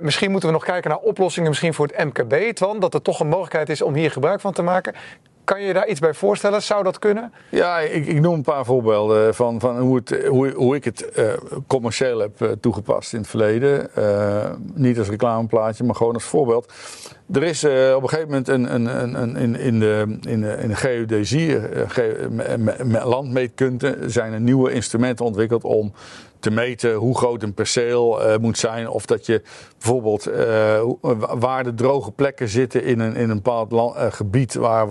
misschien 0.00 0.30
moeten 0.30 0.48
we 0.48 0.54
nog 0.54 0.64
kijken 0.64 0.90
naar 0.90 0.98
oplossingen 0.98 1.48
misschien 1.48 1.74
voor 1.74 1.86
het 1.86 2.04
MKB, 2.04 2.54
Twan, 2.54 2.80
dat 2.80 2.94
er 2.94 3.02
toch 3.02 3.20
een 3.20 3.28
mogelijkheid 3.28 3.68
is 3.68 3.82
om 3.82 3.94
hier 3.94 4.10
gebruik 4.10 4.40
van 4.40 4.52
te 4.52 4.62
maken. 4.62 4.94
Kan 5.44 5.62
je 5.62 5.72
daar 5.72 5.88
iets 5.88 6.00
bij 6.00 6.14
voorstellen? 6.14 6.62
Zou 6.62 6.82
dat 6.82 6.98
kunnen? 6.98 7.32
Ja, 7.48 7.78
ik, 7.78 8.06
ik 8.06 8.20
noem 8.20 8.34
een 8.34 8.42
paar 8.42 8.64
voorbeelden 8.64 9.34
van, 9.34 9.60
van 9.60 9.78
hoe, 9.78 10.02
hoe, 10.54 10.76
ik 10.76 10.84
het 10.84 11.10
uh, 11.18 11.32
commercieel 11.66 12.18
heb 12.18 12.40
uh, 12.40 12.50
toegepast 12.60 13.12
in 13.12 13.18
het 13.18 13.28
verleden. 13.28 13.88
Uh, 13.98 14.50
niet 14.74 14.98
als 14.98 15.08
reclameplaatje, 15.08 15.84
maar 15.84 15.94
gewoon 15.94 16.14
als 16.14 16.24
voorbeeld. 16.24 16.72
Er 17.32 17.42
is 17.42 17.64
op 17.64 18.02
een 18.02 18.08
gegeven 18.08 18.28
moment 18.28 18.48
een, 18.48 18.74
een, 18.74 18.86
een, 19.02 19.22
een, 19.22 19.36
in, 19.36 19.56
in, 19.56 19.80
de, 19.80 20.18
in, 20.20 20.40
de, 20.40 20.56
in 20.60 20.68
de 20.68 20.76
geodäsie, 20.76 21.60
ge, 21.88 22.28
landmeetkunde, 23.04 23.98
zijn 24.06 24.32
er 24.32 24.40
nieuwe 24.40 24.72
instrumenten 24.72 25.24
ontwikkeld 25.24 25.64
om 25.64 25.92
te 26.44 26.50
meten 26.50 26.94
hoe 26.94 27.16
groot 27.16 27.42
een 27.42 27.54
perceel 27.54 28.26
uh, 28.26 28.36
moet 28.36 28.58
zijn. 28.58 28.88
Of 28.88 29.06
dat 29.06 29.26
je 29.26 29.42
bijvoorbeeld 29.78 30.28
uh, 30.28 30.82
waar 31.38 31.64
de 31.64 31.74
droge 31.74 32.12
plekken 32.12 32.48
zitten 32.48 32.84
in 32.84 33.00
een, 33.00 33.16
in 33.16 33.30
een 33.30 33.42
bepaald 33.42 33.94
gebied 34.14 34.54
waar, 34.54 34.86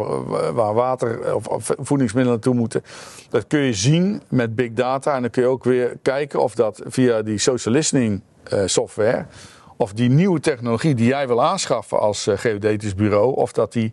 waar 0.53 0.73
water 0.73 1.35
of, 1.35 1.47
of, 1.47 1.71
voedingsmiddelen 1.77 2.39
naartoe 2.39 2.53
moeten. 2.53 2.81
Dat 3.29 3.47
kun 3.47 3.59
je 3.59 3.73
zien 3.73 4.21
met 4.29 4.55
big 4.55 4.73
data. 4.73 5.15
En 5.15 5.21
dan 5.21 5.31
kun 5.31 5.43
je 5.43 5.49
ook 5.49 5.63
weer 5.63 5.97
kijken 6.01 6.41
of 6.41 6.55
dat 6.55 6.81
via 6.85 7.21
die 7.21 7.37
social 7.37 7.73
listening 7.73 8.21
software. 8.65 9.25
Of 9.77 9.93
die 9.93 10.09
nieuwe 10.09 10.39
technologie 10.39 10.95
die 10.95 11.07
jij 11.07 11.27
wil 11.27 11.43
aanschaffen 11.43 11.99
als 11.99 12.27
geodetisch 12.29 12.95
bureau, 12.95 13.35
of 13.35 13.51
dat 13.51 13.73
die 13.73 13.91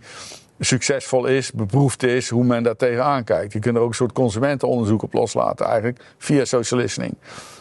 succesvol 0.60 1.26
is, 1.26 1.52
beproefd 1.52 2.02
is, 2.02 2.28
hoe 2.28 2.44
men 2.44 2.62
daar 2.62 2.76
tegenaan 2.76 3.24
kijkt. 3.24 3.52
Je 3.52 3.58
kunt 3.58 3.76
er 3.76 3.82
ook 3.82 3.88
een 3.88 3.94
soort 3.94 4.12
consumentenonderzoek 4.12 5.02
op 5.02 5.12
loslaten, 5.12 5.66
eigenlijk 5.66 6.00
via 6.18 6.44
social 6.44 6.80
listening. 6.80 7.14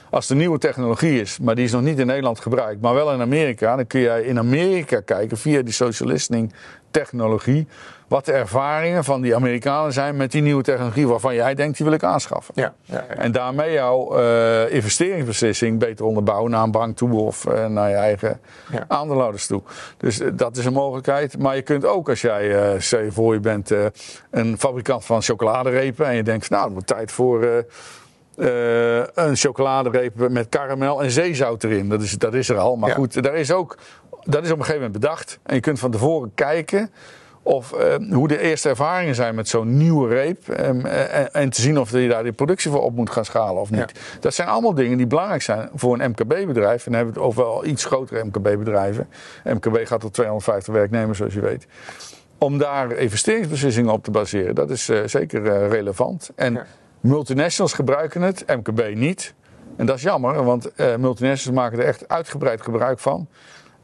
Als 0.09 0.29
er 0.29 0.35
nieuwe 0.35 0.57
technologie 0.57 1.21
is, 1.21 1.39
maar 1.39 1.55
die 1.55 1.65
is 1.65 1.71
nog 1.71 1.81
niet 1.81 1.99
in 1.99 2.07
Nederland 2.07 2.39
gebruikt, 2.39 2.81
maar 2.81 2.93
wel 2.93 3.13
in 3.13 3.21
Amerika, 3.21 3.75
dan 3.75 3.87
kun 3.87 3.99
jij 3.99 4.21
in 4.21 4.37
Amerika 4.37 4.99
kijken 4.99 5.37
via 5.37 5.61
die 5.61 5.73
social 5.73 6.09
listening 6.09 6.53
technologie. 6.91 7.67
Wat 8.07 8.25
de 8.25 8.31
ervaringen 8.31 9.03
van 9.03 9.21
die 9.21 9.35
Amerikanen 9.35 9.93
zijn 9.93 10.17
met 10.17 10.31
die 10.31 10.41
nieuwe 10.41 10.63
technologie 10.63 11.07
waarvan 11.07 11.35
jij 11.35 11.55
denkt 11.55 11.77
die 11.77 11.85
wil 11.85 11.95
ik 11.95 12.03
aanschaffen. 12.03 12.53
Ja, 12.57 12.73
ja, 12.83 13.05
ja. 13.09 13.15
En 13.15 13.31
daarmee 13.31 13.71
jouw 13.71 14.19
uh, 14.19 14.73
investeringsbeslissing 14.73 15.79
beter 15.79 16.05
onderbouwen 16.05 16.51
naar 16.51 16.63
een 16.63 16.71
bank 16.71 16.97
toe 16.97 17.19
of 17.19 17.45
uh, 17.47 17.65
naar 17.65 17.89
je 17.89 17.95
eigen 17.95 18.39
aandeelhouders 18.87 19.47
toe. 19.47 19.61
Dus 19.97 20.19
uh, 20.19 20.29
dat 20.33 20.57
is 20.57 20.65
een 20.65 20.73
mogelijkheid. 20.73 21.37
Maar 21.37 21.55
je 21.55 21.61
kunt 21.61 21.85
ook 21.85 22.09
als 22.09 22.21
jij, 22.21 22.75
uh, 22.81 23.11
voor 23.11 23.33
je 23.33 23.39
bent 23.39 23.73
een 24.31 24.57
fabrikant 24.57 25.05
van 25.05 25.21
chocoladerepen 25.21 26.05
en 26.05 26.15
je 26.15 26.23
denkt 26.23 26.49
nou 26.49 26.63
het 26.63 26.71
wordt 26.71 26.87
tijd 26.87 27.11
voor 27.11 27.65
uh, 28.39 28.97
een 29.13 29.35
chocoladereep 29.35 30.29
met 30.29 30.49
karamel 30.49 31.03
en 31.03 31.11
zeezout 31.11 31.63
erin. 31.63 31.89
Dat 31.89 32.01
is, 32.01 32.11
dat 32.11 32.33
is 32.33 32.49
er 32.49 32.57
al. 32.57 32.75
Maar 32.75 32.89
ja. 32.89 32.95
goed, 32.95 33.23
daar 33.23 33.35
is 33.35 33.51
ook, 33.51 33.77
dat 34.23 34.43
is 34.43 34.51
op 34.51 34.57
een 34.57 34.65
gegeven 34.65 34.81
moment 34.81 34.91
bedacht. 34.91 35.39
En 35.43 35.55
je 35.55 35.61
kunt 35.61 35.79
van 35.79 35.91
tevoren 35.91 36.31
kijken 36.35 36.91
of, 37.43 37.73
uh, 37.73 38.13
hoe 38.13 38.27
de 38.27 38.39
eerste 38.39 38.69
ervaringen 38.69 39.15
zijn 39.15 39.35
met 39.35 39.47
zo'n 39.47 39.77
nieuwe 39.77 40.07
reep. 40.07 40.47
Um, 40.47 40.85
en, 40.85 41.33
en, 41.33 41.49
te 41.49 41.61
zien 41.61 41.79
of 41.79 41.91
je 41.91 42.07
daar 42.07 42.23
de 42.23 42.31
productie 42.31 42.71
voor 42.71 42.81
op 42.81 42.95
moet 42.95 43.09
gaan 43.09 43.25
schalen 43.25 43.61
of 43.61 43.69
niet. 43.69 43.93
Ja. 43.95 44.19
Dat 44.19 44.33
zijn 44.33 44.47
allemaal 44.47 44.73
dingen 44.73 44.97
die 44.97 45.07
belangrijk 45.07 45.41
zijn 45.41 45.69
voor 45.75 45.99
een 45.99 46.09
MKB-bedrijf. 46.09 46.85
En 46.85 46.91
dan 46.91 46.93
hebben 46.93 47.13
we 47.13 47.19
het 47.19 47.29
over 47.29 47.43
al 47.43 47.65
iets 47.65 47.85
grotere 47.85 48.23
MKB-bedrijven. 48.23 49.07
MKB 49.43 49.77
gaat 49.83 49.99
tot 49.99 50.13
250 50.13 50.73
werknemers, 50.73 51.17
zoals 51.17 51.33
je 51.33 51.41
weet. 51.41 51.67
Om 52.37 52.57
daar 52.57 52.91
investeringsbeslissingen 52.91 53.93
op 53.93 54.03
te 54.03 54.11
baseren, 54.11 54.55
dat 54.55 54.69
is 54.69 54.89
uh, 54.89 54.99
zeker 55.05 55.41
uh, 55.45 55.67
relevant. 55.67 56.31
En 56.35 56.53
ja. 56.53 56.65
Multinationals 56.99 57.73
gebruiken 57.73 58.21
het, 58.21 58.43
MKB 58.47 58.95
niet. 58.95 59.33
En 59.75 59.85
dat 59.85 59.95
is 59.95 60.01
jammer, 60.01 60.43
want 60.43 60.69
uh, 60.75 60.95
multinationals 60.95 61.61
maken 61.61 61.79
er 61.79 61.85
echt 61.85 62.07
uitgebreid 62.07 62.61
gebruik 62.61 62.99
van. 62.99 63.27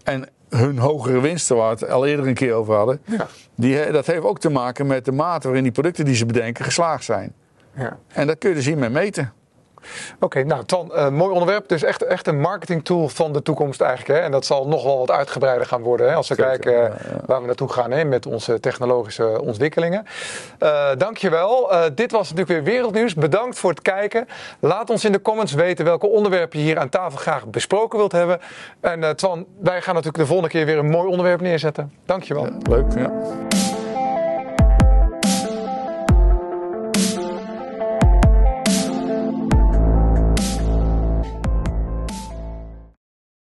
En 0.03 0.29
hun 0.49 0.77
hogere 0.77 1.19
winsten, 1.19 1.55
waar 1.55 1.75
we 1.75 1.85
het 1.85 1.93
al 1.93 2.05
eerder 2.05 2.27
een 2.27 2.33
keer 2.33 2.53
over 2.53 2.75
hadden, 2.75 3.01
ja. 3.05 3.27
die, 3.55 3.91
dat 3.91 4.05
heeft 4.05 4.23
ook 4.23 4.39
te 4.39 4.49
maken 4.49 4.87
met 4.87 5.05
de 5.05 5.11
mate 5.11 5.45
waarin 5.47 5.63
die 5.63 5.71
producten 5.71 6.05
die 6.05 6.15
ze 6.15 6.25
bedenken 6.25 6.65
geslaagd 6.65 7.03
zijn. 7.03 7.33
Ja. 7.75 7.97
En 8.07 8.27
dat 8.27 8.37
kun 8.37 8.49
je 8.49 8.55
dus 8.55 8.65
hiermee 8.65 8.89
meten. 8.89 9.33
Oké, 10.15 10.25
okay, 10.25 10.43
nou 10.43 10.65
Tan, 10.65 10.91
uh, 10.95 11.09
mooi 11.09 11.31
onderwerp. 11.31 11.67
Dus 11.67 11.83
echt, 11.83 12.03
echt 12.03 12.27
een 12.27 12.39
marketingtool 12.39 13.07
van 13.07 13.33
de 13.33 13.41
toekomst 13.41 13.81
eigenlijk. 13.81 14.19
Hè? 14.19 14.25
En 14.25 14.31
dat 14.31 14.45
zal 14.45 14.67
nog 14.67 14.83
wel 14.83 14.97
wat 14.97 15.11
uitgebreider 15.11 15.67
gaan 15.67 15.81
worden. 15.81 16.09
Hè? 16.09 16.15
Als 16.15 16.27
we 16.27 16.35
Zeker, 16.35 16.51
kijken 16.51 16.81
ja. 16.81 16.91
waar 17.25 17.41
we 17.41 17.47
naartoe 17.47 17.69
gaan 17.69 17.91
hè? 17.91 18.03
met 18.03 18.25
onze 18.25 18.59
technologische 18.59 19.41
ontwikkelingen. 19.41 20.05
Uh, 20.59 20.87
dankjewel. 20.97 21.71
Dit 21.95 22.11
was 22.11 22.29
natuurlijk 22.29 22.65
weer 22.65 22.73
Wereldnieuws. 22.73 23.13
Bedankt 23.13 23.57
voor 23.57 23.69
het 23.69 23.81
kijken. 23.81 24.27
Laat 24.59 24.89
ons 24.89 25.05
in 25.05 25.11
de 25.11 25.21
comments 25.21 25.53
weten 25.53 25.85
welke 25.85 26.07
onderwerpen 26.07 26.59
je 26.59 26.65
hier 26.65 26.79
aan 26.79 26.89
tafel 26.89 27.17
graag 27.17 27.45
besproken 27.45 27.97
wilt 27.97 28.11
hebben. 28.11 28.39
En 28.79 29.15
Twan, 29.15 29.45
wij 29.59 29.81
gaan 29.81 29.93
natuurlijk 29.93 30.23
de 30.23 30.29
volgende 30.29 30.49
keer 30.49 30.65
weer 30.65 30.77
een 30.77 30.89
mooi 30.89 31.07
onderwerp 31.07 31.41
neerzetten. 31.41 31.93
Dankjewel. 32.05 32.45
Ja, 32.45 32.57
leuk, 32.69 32.85
ja. 32.97 33.11